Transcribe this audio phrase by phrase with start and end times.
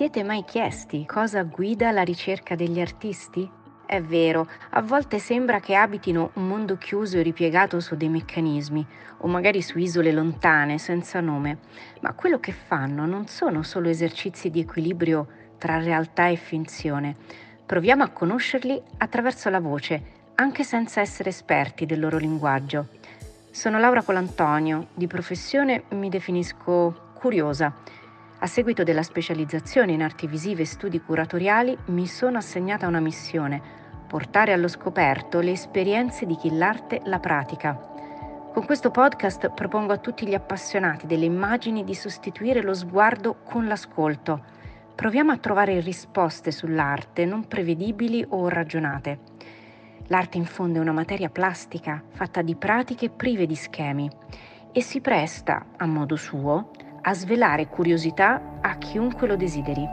[0.00, 3.46] siete mai chiesti cosa guida la ricerca degli artisti?
[3.84, 8.86] È vero, a volte sembra che abitino un mondo chiuso e ripiegato su dei meccanismi,
[9.18, 11.58] o magari su isole lontane, senza nome,
[12.00, 15.26] ma quello che fanno non sono solo esercizi di equilibrio
[15.58, 17.14] tra realtà e finzione.
[17.66, 20.02] Proviamo a conoscerli attraverso la voce,
[20.36, 22.86] anche senza essere esperti del loro linguaggio.
[23.50, 27.98] Sono Laura Colantonio, di professione mi definisco curiosa.
[28.42, 33.60] A seguito della specializzazione in arti visive e studi curatoriali mi sono assegnata una missione,
[34.06, 37.78] portare allo scoperto le esperienze di chi l'arte la pratica.
[38.50, 43.66] Con questo podcast propongo a tutti gli appassionati delle immagini di sostituire lo sguardo con
[43.66, 44.42] l'ascolto.
[44.94, 49.18] Proviamo a trovare risposte sull'arte non prevedibili o ragionate.
[50.06, 54.10] L'arte in fondo è una materia plastica fatta di pratiche prive di schemi
[54.72, 56.70] e si presta, a modo suo,
[57.02, 59.86] a svelare curiosità a chiunque lo desideri.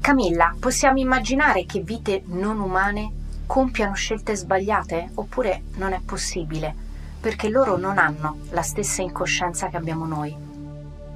[0.00, 5.10] Camilla, possiamo immaginare che vite non umane compiano scelte sbagliate?
[5.14, 6.74] Oppure non è possibile?
[7.20, 10.34] Perché loro non hanno la stessa incoscienza che abbiamo noi.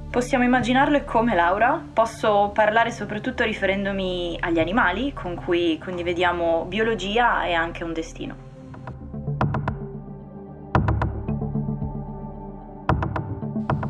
[0.09, 1.81] Possiamo immaginarlo e come Laura?
[1.93, 8.50] Posso parlare soprattutto riferendomi agli animali con cui condivediamo biologia e anche un destino.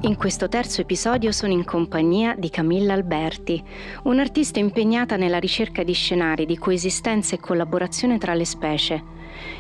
[0.04, 3.64] In questo terzo episodio sono in compagnia di Camilla Alberti,
[4.06, 9.04] un'artista impegnata nella ricerca di scenari di coesistenza e collaborazione tra le specie.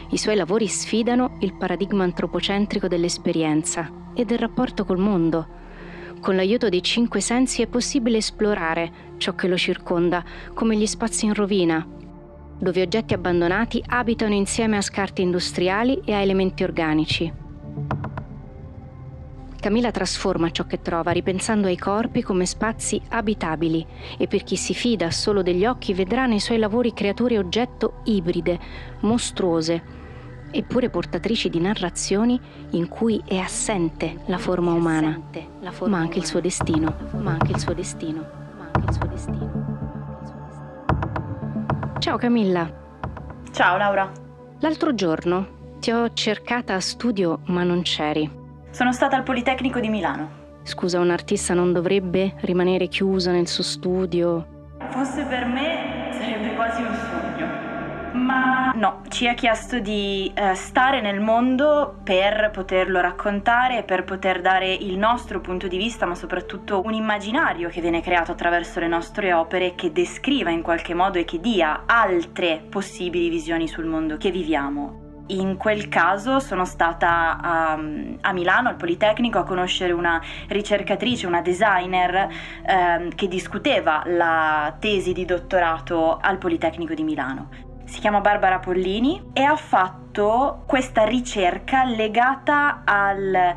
[0.10, 5.48] I suoi lavori sfidano il paradigma antropocentrico dell'esperienza e del rapporto col mondo.
[6.20, 10.24] Con l'aiuto dei cinque sensi è possibile esplorare ciò che lo circonda,
[10.56, 11.88] come gli spazi in rovina,
[12.58, 17.41] dove oggetti abbandonati abitano insieme a scarti industriali e a elementi organici.
[19.62, 23.86] Camilla trasforma ciò che trova, ripensando ai corpi come spazi abitabili
[24.18, 28.60] e per chi si fida solo degli occhi vedrà nei suoi lavori creature oggetto ibride,
[29.02, 29.84] mostruose,
[30.50, 32.42] eppure portatrici di narrazioni
[32.72, 35.22] in cui è assente la forma umana,
[35.86, 38.26] ma anche il suo destino, ma anche il suo destino,
[38.58, 39.80] ma anche il suo destino.
[42.00, 42.68] Ciao Camilla.
[43.52, 44.12] Ciao Laura.
[44.62, 48.41] L'altro giorno ti ho cercata a studio ma non c'eri.
[48.72, 50.40] Sono stata al Politecnico di Milano.
[50.64, 54.76] Scusa, un artista non dovrebbe rimanere chiuso nel suo studio?
[54.92, 57.70] Fosse per me sarebbe quasi un sogno.
[58.14, 64.40] Ma no, ci ha chiesto di uh, stare nel mondo per poterlo raccontare, per poter
[64.40, 68.88] dare il nostro punto di vista, ma soprattutto un immaginario che viene creato attraverso le
[68.88, 74.16] nostre opere che descriva in qualche modo e che dia altre possibili visioni sul mondo
[74.16, 75.01] che viviamo
[75.32, 77.80] in quel caso sono stata a,
[78.22, 82.30] a, Milano, al Politecnico, a conoscere una ricercatrice, una designer
[82.66, 87.50] eh, che discuteva la tesi di dottorato al Politecnico di Milano.
[87.86, 93.54] Si chiama Barbara Pollini e ha fatto questa ricerca legata al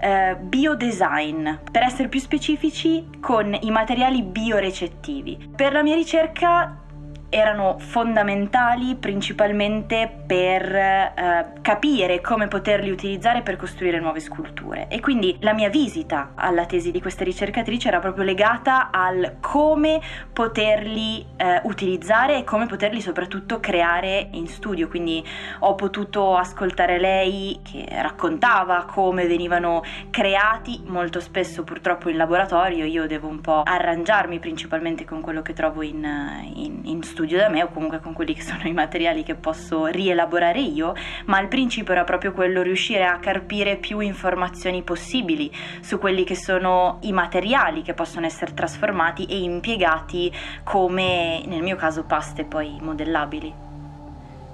[0.00, 5.52] eh, biodesign, per essere più specifici con i materiali biorecettivi.
[5.54, 6.84] Per la mia ricerca
[7.30, 14.88] erano fondamentali principalmente per eh, capire come poterli utilizzare per costruire nuove sculture.
[14.88, 20.00] E quindi la mia visita alla tesi di questa ricercatrice era proprio legata al come
[20.32, 24.88] poterli eh, utilizzare e come poterli soprattutto creare in studio.
[24.88, 25.22] Quindi
[25.60, 32.86] ho potuto ascoltare lei che raccontava come venivano creati molto spesso purtroppo in laboratorio.
[32.86, 36.06] Io devo un po' arrangiarmi principalmente con quello che trovo in,
[36.54, 39.34] in, in studio studio da me o comunque con quelli che sono i materiali che
[39.34, 45.50] posso rielaborare io, ma il principio era proprio quello riuscire a carpire più informazioni possibili
[45.80, 51.74] su quelli che sono i materiali che possono essere trasformati e impiegati come nel mio
[51.74, 53.52] caso paste poi modellabili.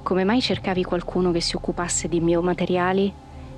[0.03, 3.13] Come mai cercavi qualcuno che si occupasse di biomateriali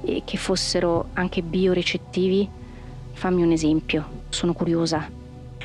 [0.04, 2.48] e che fossero anche biorecettivi?
[3.12, 5.15] Fammi un esempio, sono curiosa.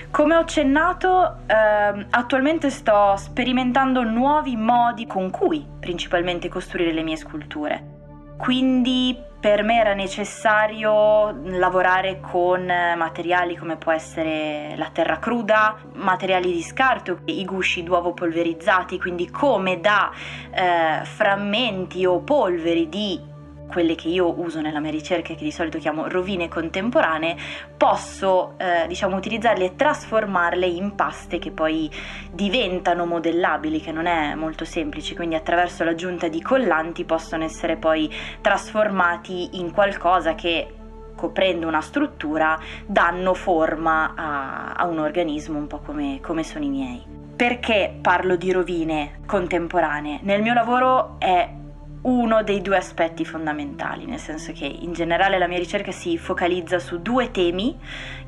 [0.09, 7.15] Come ho accennato, eh, attualmente sto sperimentando nuovi modi con cui principalmente costruire le mie
[7.15, 7.99] sculture.
[8.37, 16.51] Quindi per me era necessario lavorare con materiali come può essere la terra cruda, materiali
[16.51, 20.11] di scarto, i gusci d'uovo polverizzati, quindi come da
[20.51, 23.29] eh, frammenti o polveri di
[23.71, 27.35] quelle che io uso nella mia ricerca, che di solito chiamo rovine contemporanee,
[27.75, 31.89] posso eh, diciamo utilizzarle e trasformarle in paste che poi
[32.31, 38.13] diventano modellabili, che non è molto semplice, quindi attraverso l'aggiunta di collanti possono essere poi
[38.41, 40.75] trasformati in qualcosa che
[41.15, 46.69] coprendo una struttura, danno forma a, a un organismo un po' come, come sono i
[46.69, 47.03] miei.
[47.35, 50.19] Perché parlo di rovine contemporanee?
[50.23, 51.47] Nel mio lavoro è
[52.01, 56.79] uno dei due aspetti fondamentali, nel senso che in generale la mia ricerca si focalizza
[56.79, 57.77] su due temi,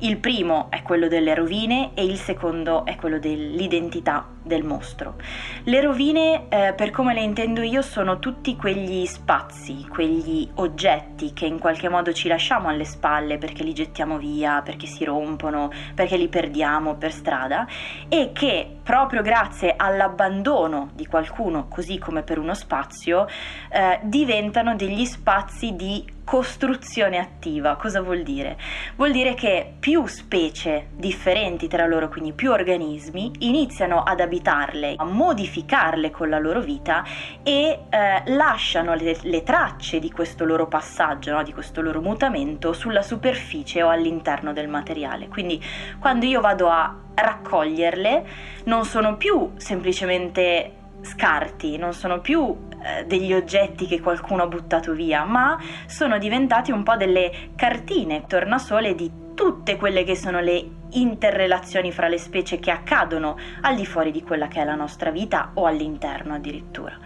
[0.00, 5.16] il primo è quello delle rovine e il secondo è quello dell'identità del mostro.
[5.64, 11.46] Le rovine, eh, per come le intendo io, sono tutti quegli spazi, quegli oggetti che
[11.46, 16.16] in qualche modo ci lasciamo alle spalle perché li gettiamo via, perché si rompono, perché
[16.16, 17.66] li perdiamo per strada
[18.08, 23.26] e che proprio grazie all'abbandono di qualcuno, così come per uno spazio,
[23.70, 27.76] eh, diventano degli spazi di costruzione attiva.
[27.76, 28.56] Cosa vuol dire?
[28.96, 35.04] Vuol dire che più specie differenti tra loro, quindi più organismi, iniziano ad abitarle, a
[35.04, 37.04] modificarle con la loro vita
[37.42, 41.42] e eh, lasciano le, le, tracce di questo loro passaggio, no?
[41.42, 45.28] di questo loro mutamento sulla superficie o all'interno del materiale.
[45.28, 45.62] Quindi
[45.98, 48.26] quando io vado a raccoglierle
[48.64, 54.92] non sono più semplicemente scarti, non sono più eh, degli oggetti che qualcuno ha buttato
[54.92, 60.64] via, ma sono diventati un po' delle cartine tornasole di tutte quelle che sono le
[60.90, 65.10] interrelazioni fra le specie che accadono al di fuori di quella che è la nostra
[65.10, 66.96] vita o all'interno addirittura.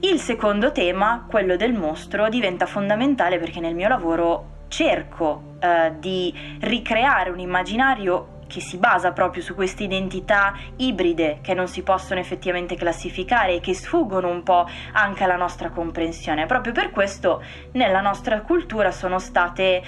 [0.00, 6.34] Il secondo tema, quello del mostro, diventa fondamentale perché nel mio lavoro cerco eh, di
[6.60, 12.20] ricreare un immaginario che si basa proprio su queste identità ibride che non si possono
[12.20, 16.44] effettivamente classificare e che sfuggono un po' anche alla nostra comprensione.
[16.44, 19.82] Proprio per questo nella nostra cultura sono state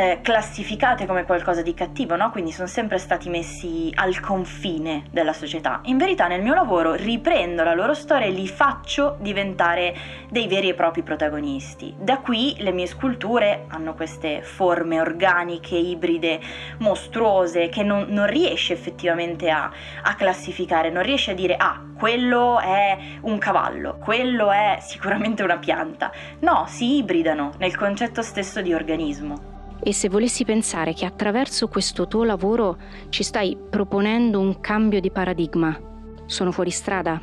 [0.00, 2.30] eh, classificate come qualcosa di cattivo, no?
[2.30, 5.80] quindi sono sempre stati messi al confine della società.
[5.84, 9.94] In verità nel mio lavoro riprendo la loro storia e li faccio diventare
[10.30, 11.94] dei veri e propri protagonisti.
[11.98, 16.40] Da qui le mie sculture hanno queste forme organiche, ibride,
[16.78, 19.70] mostruose, che non, non riesce effettivamente a,
[20.02, 25.58] a classificare, non riesce a dire ah, quello è un cavallo, quello è sicuramente una
[25.58, 26.10] pianta.
[26.38, 29.49] No, si ibridano nel concetto stesso di organismo.
[29.82, 32.76] E se volessi pensare che attraverso questo tuo lavoro
[33.08, 35.78] ci stai proponendo un cambio di paradigma,
[36.26, 37.20] sono fuori strada?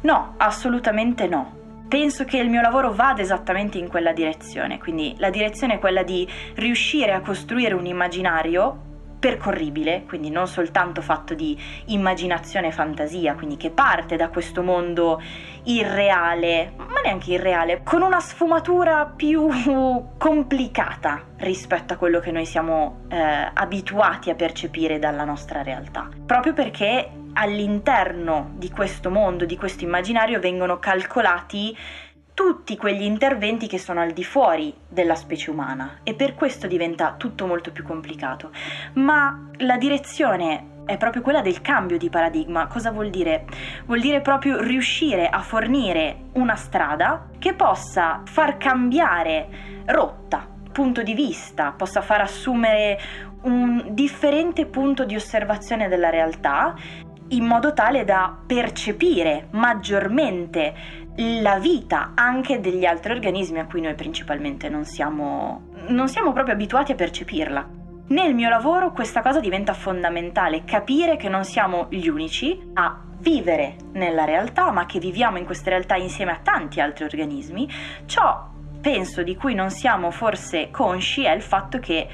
[0.00, 1.60] No, assolutamente no.
[1.88, 6.02] Penso che il mio lavoro vada esattamente in quella direzione, quindi la direzione è quella
[6.02, 8.91] di riuscire a costruire un immaginario
[9.22, 15.22] percorribile, quindi non soltanto fatto di immaginazione e fantasia, quindi che parte da questo mondo
[15.62, 19.48] irreale, ma neanche irreale, con una sfumatura più
[20.18, 23.16] complicata rispetto a quello che noi siamo eh,
[23.54, 26.08] abituati a percepire dalla nostra realtà.
[26.26, 31.76] Proprio perché all'interno di questo mondo, di questo immaginario, vengono calcolati
[32.34, 37.14] tutti quegli interventi che sono al di fuori della specie umana e per questo diventa
[37.16, 38.50] tutto molto più complicato.
[38.94, 42.66] Ma la direzione è proprio quella del cambio di paradigma.
[42.66, 43.44] Cosa vuol dire?
[43.84, 49.48] Vuol dire proprio riuscire a fornire una strada che possa far cambiare
[49.86, 52.98] rotta, punto di vista, possa far assumere
[53.42, 56.74] un differente punto di osservazione della realtà
[57.28, 60.74] in modo tale da percepire maggiormente
[61.16, 66.54] la vita anche degli altri organismi a cui noi principalmente non siamo, non siamo proprio
[66.54, 67.68] abituati a percepirla.
[68.08, 73.76] Nel mio lavoro questa cosa diventa fondamentale, capire che non siamo gli unici a vivere
[73.92, 77.68] nella realtà, ma che viviamo in questa realtà insieme a tanti altri organismi.
[78.06, 78.50] Ciò
[78.80, 82.08] penso di cui non siamo forse consci è il fatto che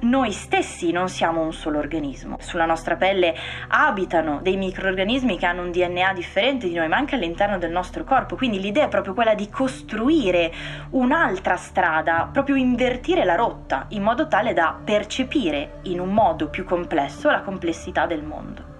[0.00, 2.36] noi stessi non siamo un solo organismo.
[2.40, 3.34] Sulla nostra pelle
[3.68, 8.04] abitano dei microorganismi che hanno un DNA differente di noi, ma anche all'interno del nostro
[8.04, 8.36] corpo.
[8.36, 10.52] Quindi l'idea è proprio quella di costruire
[10.90, 16.64] un'altra strada, proprio invertire la rotta, in modo tale da percepire in un modo più
[16.64, 18.76] complesso la complessità del mondo.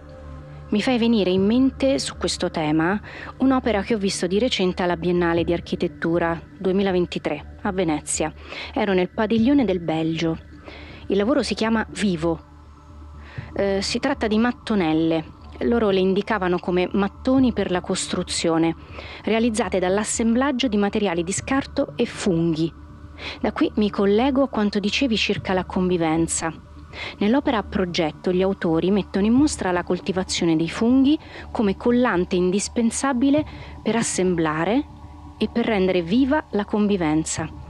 [0.70, 3.00] Mi fai venire in mente su questo tema
[3.38, 8.30] un'opera che ho visto di recente alla Biennale di Architettura 2023 a Venezia.
[8.74, 10.47] Ero nel padiglione del Belgio
[11.08, 12.40] il lavoro si chiama Vivo.
[13.54, 15.36] Eh, si tratta di mattonelle.
[15.62, 18.76] Loro le indicavano come mattoni per la costruzione,
[19.24, 22.72] realizzate dall'assemblaggio di materiali di scarto e funghi.
[23.40, 26.52] Da qui mi collego a quanto dicevi circa la convivenza.
[27.18, 31.18] Nell'opera a progetto gli autori mettono in mostra la coltivazione dei funghi
[31.50, 33.44] come collante indispensabile
[33.82, 34.86] per assemblare
[35.38, 37.67] e per rendere viva la convivenza.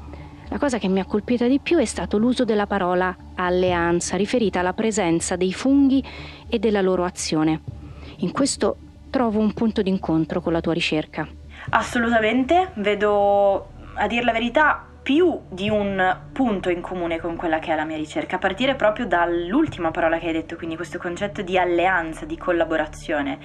[0.50, 4.60] La cosa che mi ha colpita di più è stato l'uso della parola alleanza, riferita
[4.60, 6.02] alla presenza dei funghi
[6.48, 7.60] e della loro azione.
[8.18, 8.76] In questo
[9.10, 11.28] trovo un punto d'incontro con la tua ricerca.
[11.70, 17.72] Assolutamente, vedo, a dire la verità, più di un punto in comune con quella che
[17.72, 21.40] è la mia ricerca, a partire proprio dall'ultima parola che hai detto, quindi questo concetto
[21.40, 23.38] di alleanza, di collaborazione.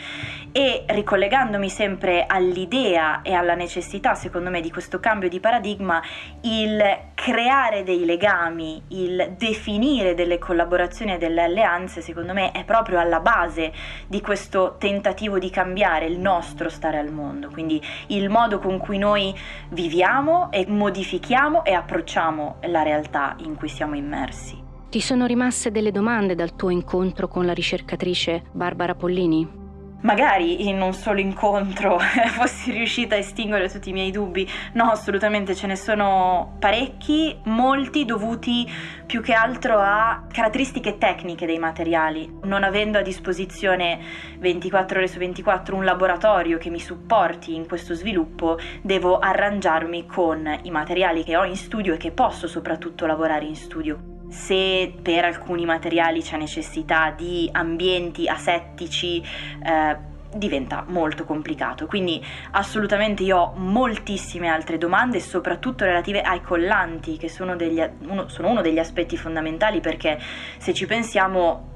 [0.52, 6.04] E ricollegandomi sempre all'idea e alla necessità, secondo me, di questo cambio di paradigma,
[6.42, 13.00] il creare dei legami, il definire delle collaborazioni e delle alleanze, secondo me, è proprio
[13.00, 13.72] alla base
[14.08, 18.98] di questo tentativo di cambiare il nostro stare al mondo, quindi il modo con cui
[18.98, 19.34] noi
[19.70, 24.62] viviamo e modifichiamo e approcciamo la realtà in cui siamo immersi.
[24.90, 29.63] Ti sono rimaste delle domande dal tuo incontro con la ricercatrice Barbara Pollini?
[30.04, 32.00] Magari in un solo incontro
[32.32, 34.50] fossi riuscita a estinguere tutti i miei dubbi.
[34.74, 38.70] No, assolutamente ce ne sono parecchi, molti dovuti
[39.06, 42.40] più che altro a caratteristiche tecniche dei materiali.
[42.44, 44.00] Non avendo a disposizione
[44.40, 50.60] 24 ore su 24 un laboratorio che mi supporti in questo sviluppo, devo arrangiarmi con
[50.64, 55.26] i materiali che ho in studio e che posso soprattutto lavorare in studio se per
[55.26, 59.22] alcuni materiali c'è necessità di ambienti asettici,
[59.64, 61.86] eh, diventa molto complicato.
[61.86, 68.28] Quindi assolutamente io ho moltissime altre domande, soprattutto relative ai collanti, che sono, degli, uno,
[68.28, 70.20] sono uno degli aspetti fondamentali perché
[70.58, 71.70] se ci pensiamo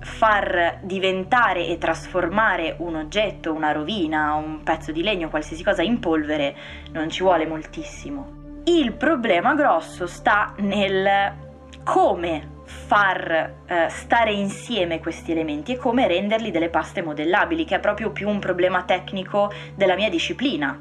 [0.00, 6.00] far diventare e trasformare un oggetto, una rovina, un pezzo di legno, qualsiasi cosa in
[6.00, 6.56] polvere
[6.90, 8.40] non ci vuole moltissimo.
[8.64, 11.41] Il problema grosso sta nel
[11.82, 17.80] come far eh, stare insieme questi elementi e come renderli delle paste modellabili, che è
[17.80, 20.78] proprio più un problema tecnico della mia disciplina,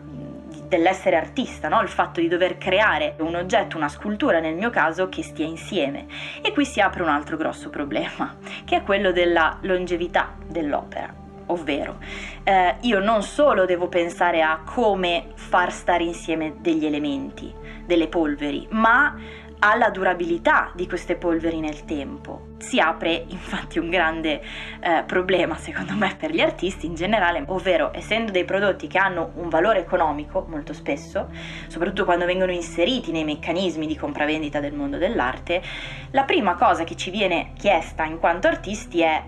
[0.71, 1.81] dell'essere artista, no?
[1.81, 6.05] il fatto di dover creare un oggetto, una scultura nel mio caso che stia insieme.
[6.41, 11.13] E qui si apre un altro grosso problema, che è quello della longevità dell'opera.
[11.47, 11.97] Ovvero,
[12.43, 17.53] eh, io non solo devo pensare a come far stare insieme degli elementi,
[17.85, 19.13] delle polveri, ma
[19.63, 22.49] alla durabilità di queste polveri nel tempo.
[22.57, 24.41] Si apre infatti un grande
[24.79, 29.31] eh, problema secondo me per gli artisti in generale, ovvero essendo dei prodotti che hanno
[29.35, 31.29] un valore economico molto spesso,
[31.67, 35.61] soprattutto quando vengono inseriti nei meccanismi di compravendita del mondo dell'arte,
[36.11, 39.23] la prima cosa che ci viene chiesta in quanto artisti è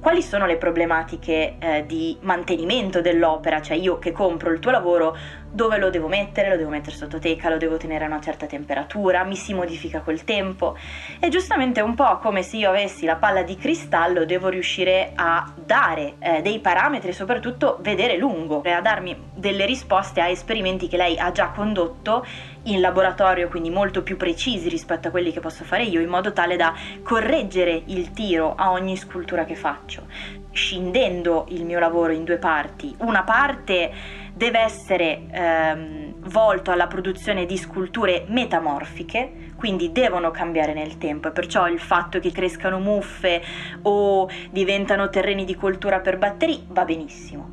[0.00, 5.16] quali sono le problematiche eh, di mantenimento dell'opera, cioè io che compro il tuo lavoro
[5.50, 8.46] dove lo devo mettere, lo devo mettere sotto teca, lo devo tenere a una certa
[8.46, 10.76] temperatura, mi si modifica col tempo?
[11.18, 15.12] E giustamente è un po' come se io avessi la palla di cristallo, devo riuscire
[15.14, 20.28] a dare eh, dei parametri e soprattutto vedere lungo e a darmi delle risposte a
[20.28, 22.24] esperimenti che lei ha già condotto
[22.70, 26.32] in laboratorio, quindi molto più precisi rispetto a quelli che posso fare io, in modo
[26.32, 30.06] tale da correggere il tiro a ogni scultura che faccio,
[30.52, 32.94] scindendo il mio lavoro in due parti.
[32.98, 33.90] Una parte
[34.34, 41.32] deve essere ehm, volto alla produzione di sculture metamorfiche, quindi devono cambiare nel tempo e
[41.32, 43.42] perciò il fatto che crescano muffe
[43.82, 47.52] o diventano terreni di coltura per batteri va benissimo.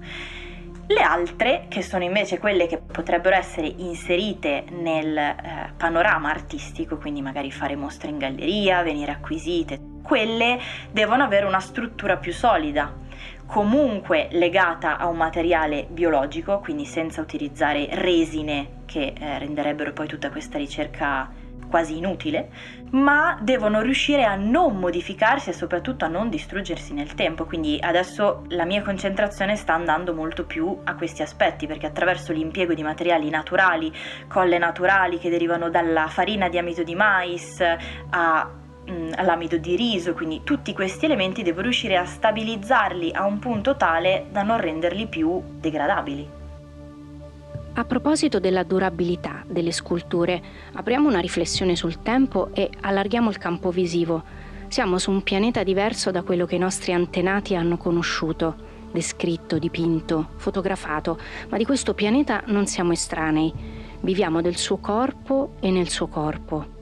[0.88, 7.24] Le altre, che sono invece quelle che potrebbero essere inserite nel eh, panorama artistico, quindi
[7.24, 10.60] magari fare mostre in galleria, venire acquisite, quelle
[10.92, 12.94] devono avere una struttura più solida,
[13.48, 20.30] comunque legata a un materiale biologico, quindi senza utilizzare resine che eh, renderebbero poi tutta
[20.30, 21.32] questa ricerca
[21.70, 22.50] quasi inutile,
[22.92, 27.46] ma devono riuscire a non modificarsi e soprattutto a non distruggersi nel tempo.
[27.46, 32.74] Quindi adesso la mia concentrazione sta andando molto più a questi aspetti, perché attraverso l'impiego
[32.74, 33.92] di materiali naturali,
[34.28, 37.62] colle naturali che derivano dalla farina di amido di mais
[38.10, 43.40] a Mm, all'amido di riso, quindi tutti questi elementi devo riuscire a stabilizzarli a un
[43.40, 46.45] punto tale da non renderli più degradabili.
[47.78, 50.42] A proposito della durabilità delle sculture,
[50.74, 54.24] apriamo una riflessione sul tempo e allarghiamo il campo visivo.
[54.70, 58.56] Siamo su un pianeta diverso da quello che i nostri antenati hanno conosciuto,
[58.94, 63.54] descritto, dipinto, fotografato, ma di questo pianeta non siamo estranei.
[64.00, 66.76] Viviamo del suo corpo e nel suo corpo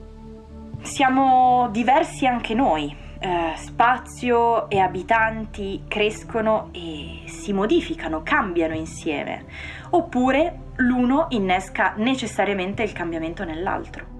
[0.84, 2.94] siamo diversi anche noi.
[3.18, 9.46] Eh, spazio e abitanti crescono e si modificano, cambiano insieme.
[9.90, 14.12] Oppure l'uno innesca necessariamente il cambiamento nell'altro.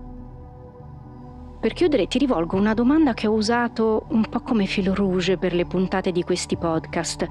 [1.61, 5.55] Per chiudere ti rivolgo una domanda che ho usato un po' come filo rouge per
[5.55, 7.27] le puntate di questi podcast.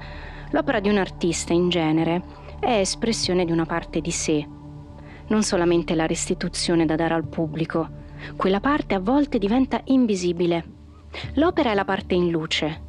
[0.50, 2.22] L'opera di un artista in genere
[2.58, 4.44] è espressione di una parte di sé,
[5.28, 7.88] non solamente la restituzione da dare al pubblico,
[8.36, 10.64] quella parte a volte diventa invisibile.
[11.34, 12.82] L'opera è la parte in luce.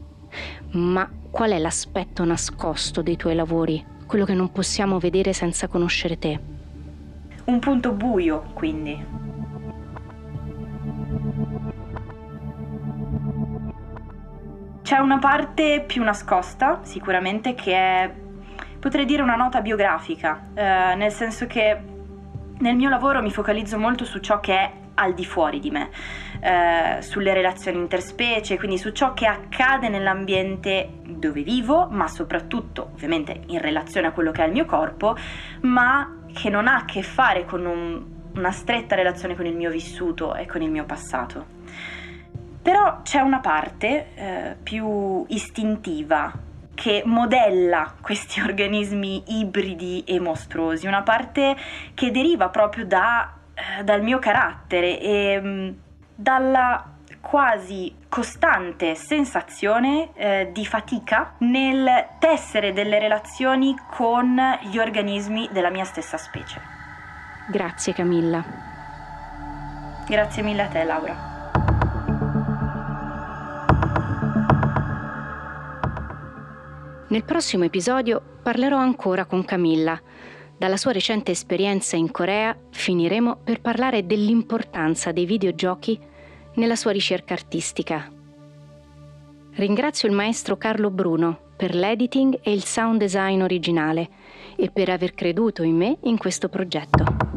[0.72, 6.18] Ma qual è l'aspetto nascosto dei tuoi lavori, quello che non possiamo vedere senza conoscere
[6.18, 6.40] te.
[7.46, 9.04] Un punto buio, quindi.
[14.82, 18.14] C'è una parte più nascosta, sicuramente, che è,
[18.80, 21.82] potrei dire, una nota biografica, eh, nel senso che
[22.58, 25.90] nel mio lavoro mi focalizzo molto su ciò che è al di fuori di me,
[26.42, 33.42] eh, sulle relazioni interspecie, quindi su ciò che accade nell'ambiente dove vivo, ma soprattutto ovviamente
[33.48, 35.16] in relazione a quello che è il mio corpo,
[35.62, 38.04] ma che non ha a che fare con un,
[38.36, 41.54] una stretta relazione con il mio vissuto e con il mio passato.
[42.62, 46.34] Però c'è una parte eh, più istintiva
[46.75, 51.56] che modella questi organismi ibridi e mostruosi, una parte
[51.94, 53.34] che deriva proprio da,
[53.84, 55.70] dal mio carattere e mh, mm,
[56.16, 56.90] dalla
[57.22, 65.86] quasi costante sensazione eh, di fatica nel tessere delle relazioni con gli organismi della mia
[65.86, 66.62] stessa specie.
[67.50, 68.44] Grazie Camilla.
[70.08, 71.34] Grazie mille a te Laura.
[77.08, 80.00] Nel prossimo episodio parlerò ancora con Camilla.
[80.58, 86.00] Dalla sua recente esperienza in Corea finiremo per parlare dell'importanza dei videogiochi
[86.56, 88.10] nella sua ricerca artistica.
[89.56, 94.10] Ringrazio il maestro Carlo Bruno per l'editing e il sound design originale
[94.56, 97.35] e per aver creduto in me in questo progetto.